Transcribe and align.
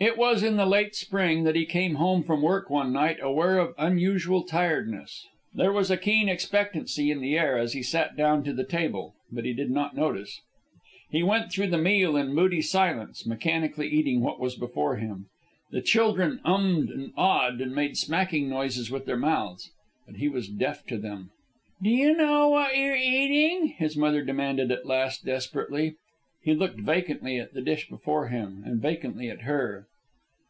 It 0.00 0.16
was 0.16 0.44
in 0.44 0.56
the 0.56 0.64
late 0.64 0.94
spring 0.94 1.42
that 1.42 1.56
he 1.56 1.66
came 1.66 1.96
home 1.96 2.22
from 2.22 2.40
work 2.40 2.70
one 2.70 2.92
night 2.92 3.18
aware 3.20 3.58
of 3.58 3.74
unusual 3.76 4.44
tiredness. 4.44 5.26
There 5.52 5.72
was 5.72 5.90
a 5.90 5.96
keen 5.96 6.28
expectancy 6.28 7.10
in 7.10 7.18
the 7.20 7.36
air 7.36 7.58
as 7.58 7.72
he 7.72 7.82
sat 7.82 8.16
down 8.16 8.44
to 8.44 8.52
the 8.52 8.62
table, 8.62 9.16
but 9.32 9.44
he 9.44 9.52
did 9.52 9.72
not 9.72 9.96
notice. 9.96 10.40
He 11.10 11.24
went 11.24 11.50
through 11.50 11.66
the 11.66 11.78
meal 11.78 12.16
in 12.16 12.32
moody 12.32 12.62
silence, 12.62 13.26
mechanically 13.26 13.88
eating 13.88 14.20
what 14.20 14.38
was 14.38 14.54
before 14.54 14.98
him. 14.98 15.26
The 15.72 15.82
children 15.82 16.40
um'd 16.44 16.90
and 16.90 17.12
ah'd 17.16 17.60
and 17.60 17.74
made 17.74 17.96
smacking 17.96 18.48
noises 18.48 18.92
with 18.92 19.04
their 19.04 19.16
mouths. 19.16 19.68
But 20.06 20.14
he 20.18 20.28
was 20.28 20.46
deaf 20.48 20.86
to 20.86 20.96
them. 20.96 21.32
"D'ye 21.82 22.12
know 22.12 22.50
what 22.50 22.76
you're 22.76 22.94
eatin'?" 22.94 23.70
his 23.76 23.96
mother 23.96 24.22
demanded 24.22 24.70
at 24.70 24.86
last, 24.86 25.24
desperately. 25.24 25.96
He 26.40 26.54
looked 26.54 26.80
vacantly 26.80 27.38
at 27.38 27.52
the 27.52 27.60
dish 27.60 27.88
before 27.90 28.28
him, 28.28 28.62
and 28.64 28.80
vacantly 28.80 29.28
at 29.28 29.42
her. 29.42 29.86